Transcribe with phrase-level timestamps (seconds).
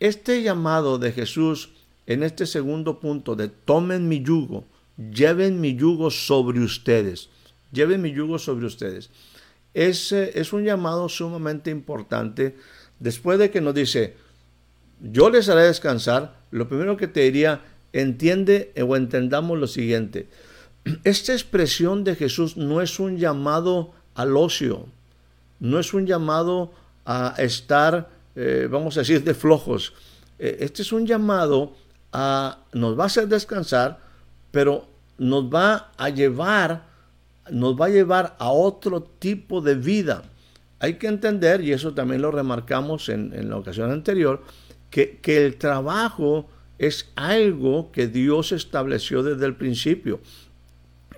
[0.00, 1.70] Este llamado de Jesús
[2.06, 4.64] en este segundo punto de tomen mi yugo,
[4.96, 7.28] lleven mi yugo sobre ustedes,
[7.72, 9.10] lleven mi yugo sobre ustedes,
[9.74, 12.56] es, es un llamado sumamente importante.
[12.98, 14.16] Después de que nos dice,
[15.00, 20.28] yo les haré descansar, lo primero que te diría, entiende o entendamos lo siguiente,
[21.04, 24.86] esta expresión de Jesús no es un llamado al ocio,
[25.60, 26.72] no es un llamado
[27.04, 29.94] a estar eh, vamos a decir, de flojos.
[30.38, 31.74] Eh, este es un llamado
[32.12, 33.98] a, nos va a hacer descansar,
[34.52, 34.86] pero
[35.18, 36.86] nos va a llevar,
[37.50, 40.22] nos va a llevar a otro tipo de vida.
[40.78, 44.44] Hay que entender, y eso también lo remarcamos en, la ocasión anterior,
[44.88, 50.20] que, el trabajo es algo que Dios estableció desde el principio.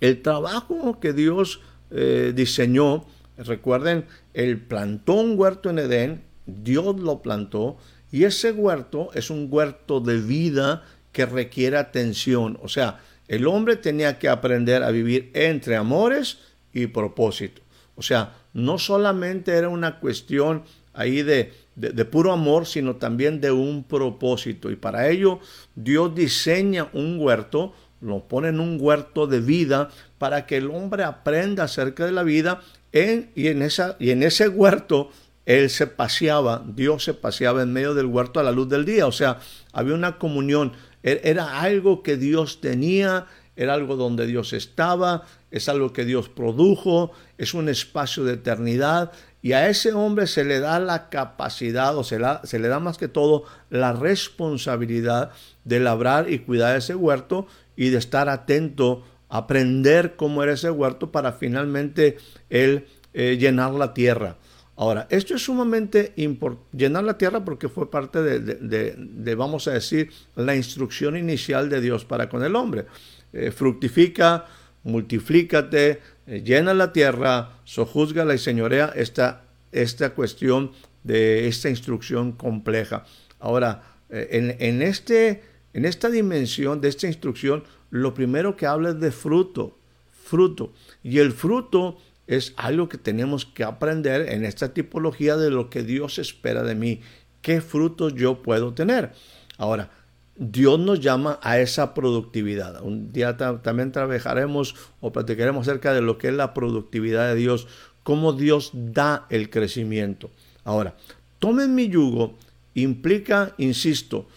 [0.00, 3.06] El trabajo que Dios eh, diseñó,
[3.38, 7.76] recuerden, Él plantó un huerto en Edén, Dios lo plantó
[8.10, 12.58] y ese huerto es un huerto de vida que requiere atención.
[12.62, 16.38] O sea, el hombre tenía que aprender a vivir entre amores
[16.72, 17.62] y propósito.
[17.96, 23.50] O sea, no solamente era una cuestión ahí de, de, puro amor, sino también de
[23.50, 24.70] un propósito.
[24.70, 25.40] Y para ello
[25.74, 31.04] Dios diseña un huerto, lo pone en un huerto de vida para que el hombre
[31.04, 32.60] aprenda acerca de la vida
[32.92, 35.10] en, y, en esa, y en ese huerto
[35.46, 39.06] él se paseaba, Dios se paseaba en medio del huerto a la luz del día.
[39.06, 39.38] O sea,
[39.72, 40.72] había una comunión.
[41.04, 46.28] E-, era algo que Dios tenía, era algo donde Dios estaba, es algo que Dios
[46.28, 49.12] produjo, es un espacio de eternidad.
[49.40, 52.98] Y a ese hombre se le da la capacidad, o se, se le da más
[52.98, 55.30] que todo la responsabilidad
[55.64, 61.12] de labrar y cuidar ese huerto y de estar atento, aprender cómo era ese huerto
[61.12, 62.18] para finalmente
[62.50, 64.36] él eh, llenar la tierra.
[64.78, 70.10] Ahora, esto es sumamente importante, llenar la tierra porque fue parte de, vamos a decir,
[70.34, 72.84] la instrucción inicial de Dios para con el hombre.
[73.32, 74.44] Eh, fructifica,
[74.84, 80.72] multiplícate, eh, llena la tierra, sojuzgala y señorea esta, esta cuestión
[81.04, 83.06] de esta instrucción compleja.
[83.40, 85.42] Ahora, eh, en, en, este,
[85.72, 89.78] en esta dimensión de esta instrucción, lo primero que habla es de fruto,
[90.10, 90.74] fruto.
[91.02, 95.82] Y el fruto es algo que tenemos que aprender en esta tipología de lo que
[95.82, 97.00] Dios espera de mí,
[97.42, 99.12] qué frutos yo puedo tener.
[99.58, 99.90] Ahora,
[100.36, 102.82] Dios nos llama a esa productividad.
[102.82, 107.66] Un día también trabajaremos o platicaremos acerca de lo que es la productividad de Dios,
[108.02, 110.30] cómo Dios da el crecimiento.
[110.64, 110.94] Ahora,
[111.38, 112.34] tomen mi yugo
[112.76, 114.28] implica, insisto,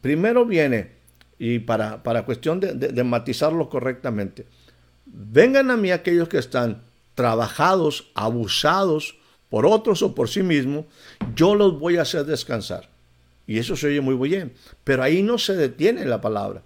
[0.00, 0.92] primero viene,
[1.38, 4.46] y para, para cuestión de, de matizarlo correctamente,
[5.06, 6.82] vengan a mí aquellos que están
[7.18, 9.16] trabajados, abusados
[9.50, 10.84] por otros o por sí mismos,
[11.34, 12.88] yo los voy a hacer descansar.
[13.44, 14.52] Y eso se oye muy bien.
[14.84, 16.62] Pero ahí no se detiene la palabra.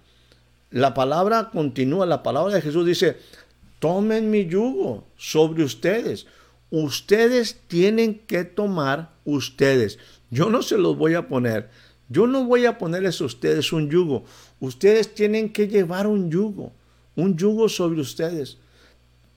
[0.69, 2.05] La palabra continúa.
[2.05, 3.17] La palabra de Jesús dice,
[3.79, 6.27] tomen mi yugo sobre ustedes.
[6.69, 9.97] Ustedes tienen que tomar ustedes.
[10.29, 11.71] Yo no se los voy a poner.
[12.09, 14.23] Yo no voy a ponerles a ustedes un yugo.
[14.59, 16.73] Ustedes tienen que llevar un yugo.
[17.15, 18.59] Un yugo sobre ustedes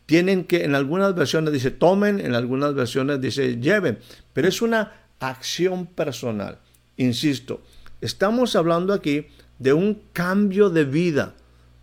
[0.06, 3.98] tienen que, en algunas versiones dice tomen, en algunas versiones dice lleven,
[4.32, 6.60] pero es una acción personal.
[6.96, 7.60] Insisto,
[8.00, 9.26] estamos hablando aquí
[9.58, 11.34] de un cambio de vida.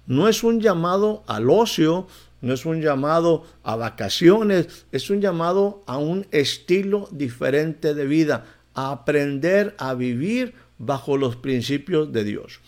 [0.08, 2.08] No es un llamado al ocio,
[2.42, 8.46] no es un llamado a vacaciones, es un llamado a un estilo diferente de vida,
[8.74, 12.60] a aprender a vivir bajo los principios de Dios.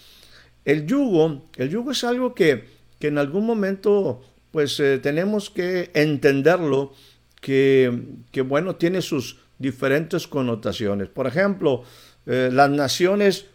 [0.63, 2.65] El yugo, el yugo es algo que,
[2.99, 4.21] que en algún momento
[4.55, 6.93] pues eh, tenemos que entenderlo
[7.41, 7.91] que,
[8.45, 11.09] bueno, tiene sus diferentes connotaciones.
[11.09, 11.83] Por ejemplo,
[12.25, 13.47] eh, las naciones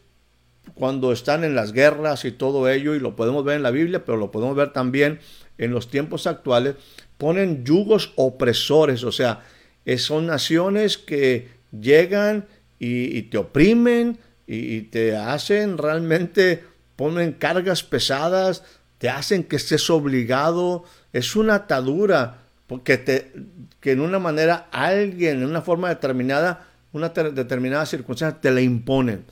[0.75, 4.05] cuando están en las guerras y todo ello, y lo podemos ver en la Biblia,
[4.05, 5.20] pero lo podemos ver también
[5.56, 6.75] en los tiempos actuales,
[7.17, 9.41] ponen yugos opresores, o sea,
[9.87, 12.44] eh, son naciones que llegan
[12.79, 16.62] y, te oprimen y, y, te hacen realmente,
[16.94, 18.64] ponen cargas pesadas
[19.00, 23.32] te hacen que estés obligado, es una atadura, porque te,
[23.81, 29.25] que en una manera alguien, en una forma determinada, una determinada circunstancia, te la imponen.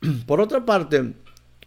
[0.26, 1.12] Por otra parte,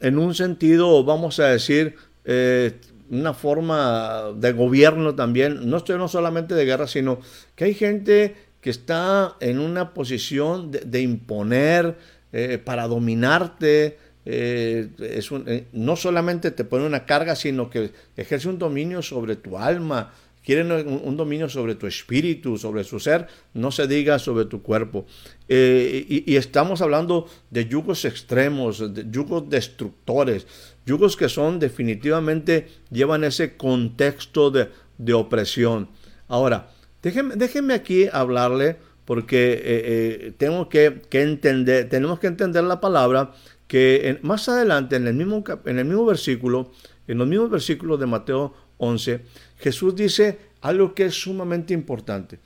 [0.01, 1.95] en un sentido, vamos a decir,
[2.25, 2.77] eh,
[3.09, 7.21] una forma de gobierno también, no estoy no solamente de guerra, sino
[7.55, 11.95] que hay gente que está en una posición de, imponer
[12.33, 13.97] eh, para dominarte,
[14.31, 15.29] eh, es
[15.73, 20.71] no solamente te pone una carga, sino que ejerce un dominio sobre tu alma, quieren
[20.71, 25.05] un, dominio sobre tu espíritu, sobre su ser, no se diga sobre tu cuerpo.
[25.47, 30.47] Eh, y, estamos hablando de yugos extremos, de yugos destructores,
[30.85, 35.89] yugos que son definitivamente, llevan ese contexto de, opresión.
[36.27, 36.69] Ahora,
[37.01, 43.31] déjenme, déjenme, aquí hablarle porque eh, eh, tengo que, entender, tenemos que entender la palabra
[43.69, 46.71] que más adelante en el, mismo, en el mismo versículo,
[47.07, 49.21] en los mismos versículos de Mateo 11,
[49.59, 52.39] Jesús dice algo que es sumamente importante.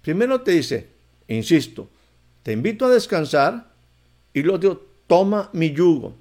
[0.00, 0.88] Primero te dice,
[1.28, 1.90] insisto,
[2.42, 3.74] te invito a descansar
[4.32, 6.14] y luego digo, toma mi yugo.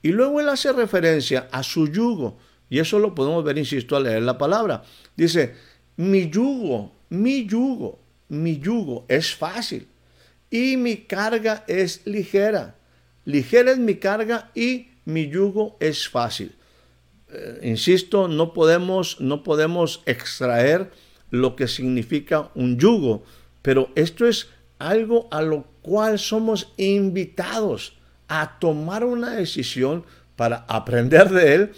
[0.00, 2.38] Y luego él hace referencia a su yugo.
[2.70, 4.82] Y eso lo podemos ver, insisto, al leer la palabra.
[5.14, 5.56] Dice,
[5.96, 7.98] mi yugo, mi yugo,
[8.30, 9.86] mi yugo es fácil
[10.50, 12.75] y mi carga es ligera.
[13.26, 16.54] Ligera es mi carga y mi yugo es fácil.
[17.28, 20.90] Eh, insisto, no podemos, no podemos extraer
[21.30, 23.24] lo que significa un yugo,
[23.62, 30.04] pero esto es algo a lo cual somos invitados a tomar una decisión
[30.36, 31.72] para aprender de él,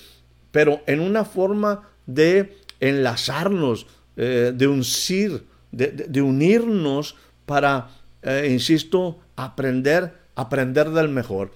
[0.50, 3.86] pero en una forma de enlazarnos,
[4.16, 7.16] eh, de uncir, de, unirnos
[7.46, 7.88] para,
[8.22, 11.50] eh, insisto, aprender, aprender del mejor.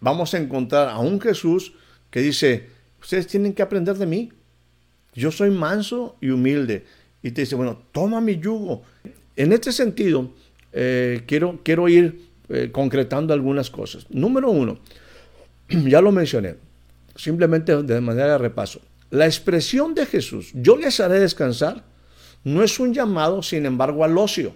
[0.00, 1.72] Vamos a encontrar a un Jesús
[2.10, 2.68] que dice,
[3.00, 4.32] ustedes tienen que aprender de mí.
[5.14, 6.86] Yo soy manso y humilde.
[7.20, 8.84] Y te dice, bueno, toma mi yugo.
[9.34, 10.30] En este sentido,
[10.72, 14.06] eh, quiero, quiero ir eh, concretando algunas cosas.
[14.10, 14.78] Número uno,
[15.68, 16.54] ya lo mencioné,
[17.16, 18.80] simplemente de manera de repaso.
[19.10, 21.82] La expresión de Jesús, yo les haré descansar,
[22.44, 24.54] no es un llamado, sin embargo, al ocio.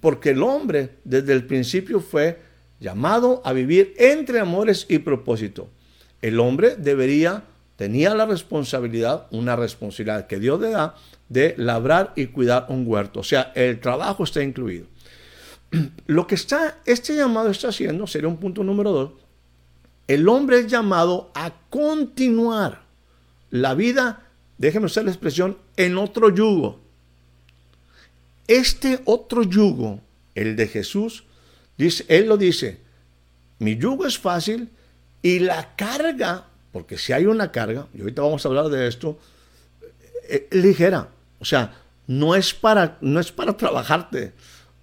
[0.00, 2.38] Porque el hombre desde el principio fue
[2.80, 5.68] llamado a vivir entre amores y propósito
[6.22, 7.44] el hombre debería,
[7.76, 10.94] tenía la responsabilidad, una responsabilidad que Dios le da,
[11.28, 13.20] de labrar y cuidar un huerto.
[13.20, 14.86] O sea, el trabajo está incluido.
[16.06, 19.10] Lo que está, este llamado está haciendo, sería un punto número dos,
[20.08, 22.82] el hombre es llamado a continuar
[23.50, 24.26] la vida,
[24.56, 26.80] déjeme usar la expresión, en otro yugo.
[28.48, 30.00] Este otro yugo,
[30.34, 31.24] el de Jesús,
[31.78, 32.80] él lo dice,
[33.58, 34.70] mi yugo es fácil
[35.22, 39.18] y la carga, porque si hay una carga, y ahorita vamos a hablar de esto,
[40.28, 41.08] es eh, ligera.
[41.38, 41.74] O sea,
[42.06, 44.32] no es para, no es para trabajarte,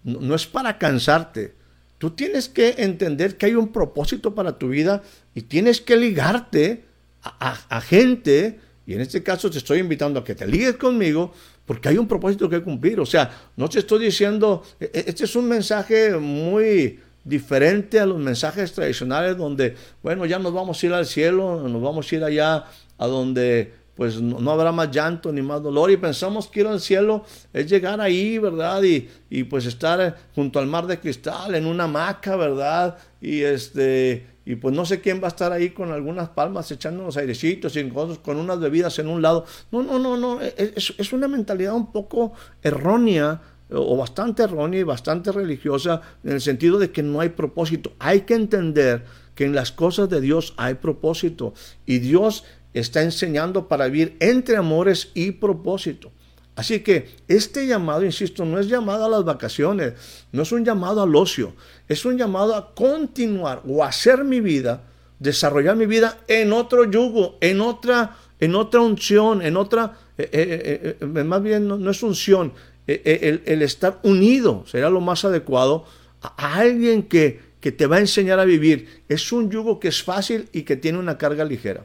[0.04, 1.56] no, es para cansarte.
[1.98, 5.04] Tú tienes que entender que hay un propósito para tu vida
[5.34, 6.86] y tienes que ligarte
[7.24, 11.34] a, gente, y en este caso te estoy invitando a que te ligues conmigo,
[11.66, 13.00] porque hay un propósito que cumplir.
[13.00, 18.06] O sea, no te estoy diciendo, e, e, este es un mensaje muy, diferente a
[18.06, 22.16] los mensajes tradicionales donde, bueno, ya nos vamos a ir al cielo, nos vamos a
[22.16, 22.66] ir allá
[22.98, 26.82] a donde pues no, habrá más llanto ni más dolor y pensamos que ir al
[26.82, 27.24] cielo
[27.54, 28.84] es llegar ahí, ¿verdad?
[28.84, 32.98] Y, y pues estar junto al mar de cristal en una hamaca, ¿verdad?
[33.22, 37.02] Y este y pues no sé quién va a estar ahí con algunas palmas echando
[37.02, 39.46] unos airecitos y con, con unas bebidas en un lado.
[39.72, 44.84] No, no, no, no, es, es una mentalidad un poco errónea o bastante errónea y
[44.84, 47.94] bastante religiosa en el sentido de que no hay propósito.
[47.98, 51.54] Hay que entender que en las cosas de Dios hay propósito
[51.88, 52.44] y Dios
[52.80, 56.12] está enseñando para vivir entre amores y propósito.
[56.56, 59.94] Así que este llamado, insisto, no es llamado a las vacaciones,
[60.32, 61.54] no es un llamado al ocio,
[61.90, 64.84] es un llamado a continuar o hacer mi vida,
[65.20, 70.98] desarrollar mi vida en otro yugo, en otra, en otra unción, en otra, eh, eh,
[71.02, 72.54] eh, más bien no, es unción,
[72.88, 75.86] e, e, el, estar unido será lo más adecuado
[76.22, 79.04] a, alguien que, que te va a enseñar a vivir.
[79.10, 81.84] Es un yugo que es fácil y que tiene una carga ligera.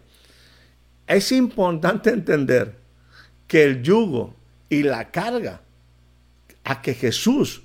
[1.10, 2.76] Es importante entender
[3.48, 4.36] que el yugo
[4.68, 5.60] y la carga
[6.62, 7.62] a que Jesús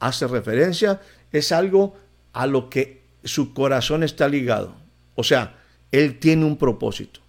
[0.00, 1.00] hace referencia
[1.32, 1.96] es algo
[2.34, 4.74] a lo que su corazón está ligado.
[5.14, 5.56] O sea,
[5.92, 7.20] Él tiene un propósito.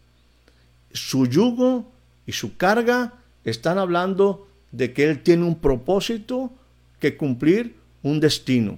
[0.91, 1.89] Su yugo
[2.25, 3.13] y su carga
[3.45, 6.51] están hablando de que Él tiene un propósito
[6.99, 8.77] que cumplir, un destino.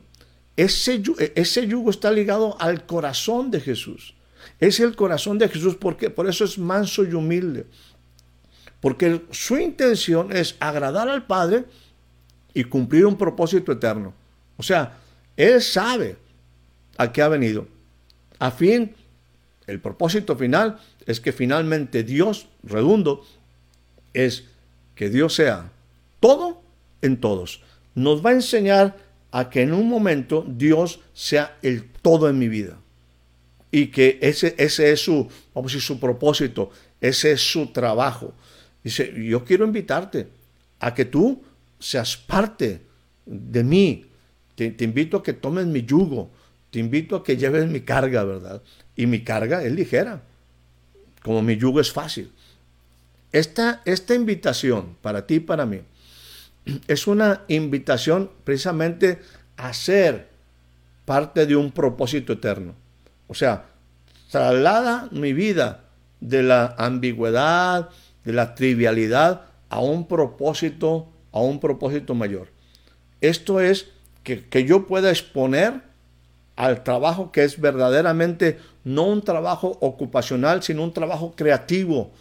[0.55, 4.13] Ese, yugo está ligado al corazón de Jesús.
[4.59, 7.65] Es el corazón de Jesús, porque por eso es manso y humilde.
[8.79, 11.65] Porque su intención es agradar al Padre
[12.53, 14.13] y cumplir un propósito eterno.
[14.57, 14.97] O sea,
[15.37, 16.17] Él sabe
[16.97, 17.67] a qué ha venido.
[18.39, 18.95] A fin,
[19.67, 23.23] el propósito final es que finalmente Dios, redundo,
[24.13, 24.45] es
[24.95, 25.71] que Dios sea
[26.19, 26.61] todo
[27.01, 27.61] en todos.
[27.95, 28.97] Nos va a enseñar
[29.31, 32.77] a que en un momento Dios sea el todo en mi vida.
[33.71, 38.33] Y que ese, ese es su, vamos a decir, su propósito, ese es su trabajo.
[38.83, 40.27] Dice, yo quiero invitarte
[40.79, 41.41] a que tú
[41.79, 42.81] seas parte
[43.25, 44.05] de mí.
[44.55, 46.29] Te, te, invito a que tomes mi yugo.
[46.69, 48.61] Te invito a que lleves mi carga, ¿verdad?
[48.95, 50.21] Y mi carga es ligera.
[51.23, 52.31] Como mi yugo es fácil.
[53.31, 55.79] Esta, esta invitación para ti y para mí
[56.87, 59.19] es una invitación precisamente
[59.57, 60.29] a ser
[61.05, 62.75] parte de un propósito eterno.
[63.31, 63.63] O sea,
[64.29, 65.85] traslada mi vida
[66.19, 67.87] de la ambigüedad,
[68.25, 72.49] de la trivialidad a un propósito, a un propósito mayor.
[73.21, 73.87] Esto es
[74.23, 75.81] que, que yo pueda exponer
[76.57, 82.11] al trabajo que es verdaderamente no un trabajo ocupacional, sino un trabajo creativo,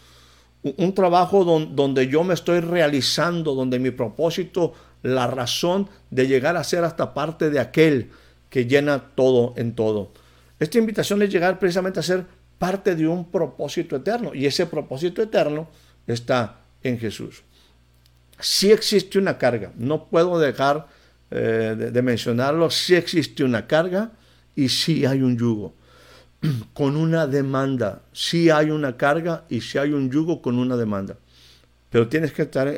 [0.62, 6.62] un trabajo donde yo me estoy realizando, donde mi propósito, la razón de llegar a
[6.62, 8.12] ser hasta parte de aquel
[8.48, 10.12] que llena todo en todo.
[10.60, 12.26] Esta invitación es llegar precisamente a ser
[12.58, 15.68] parte de un propósito eterno y ese propósito eterno
[16.06, 17.42] está en Jesús.
[18.38, 20.86] Si existe una carga, no puedo dejar
[21.30, 24.12] eh, de, mencionarlo, si existe una carga
[24.54, 25.74] y si hay un yugo.
[26.74, 28.02] con una demanda.
[28.12, 31.16] Si hay una carga y si hay un yugo con una demanda.
[31.88, 32.72] Pero tienes que, estar,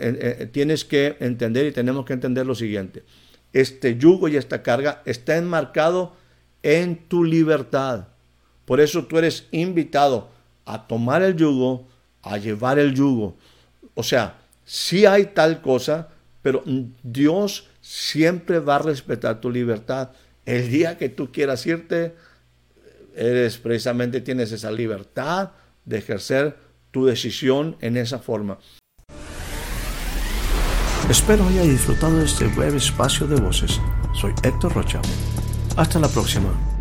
[0.52, 3.04] tienes que entender y tenemos que entender lo siguiente.
[3.52, 6.14] Este yugo y esta carga está enmarcado
[6.62, 8.08] en tu libertad.
[8.64, 10.30] Por eso tú eres invitado
[10.64, 11.86] a tomar el yugo,
[12.22, 13.36] a llevar el yugo.
[13.94, 16.08] O sea, si hay tal cosa,
[16.40, 16.62] pero
[17.02, 20.10] Dios siempre va a respetar tu libertad.
[20.46, 22.14] El día que tú quieras irte,
[23.14, 25.50] eres precisamente tienes esa libertad
[25.84, 26.56] de ejercer
[26.90, 28.58] tu decisión en esa forma.
[31.10, 33.80] Espero haya disfrutado de este breve espacio de voces.
[34.14, 35.00] Soy Héctor Rocha.
[35.76, 36.71] Hasta la próxima.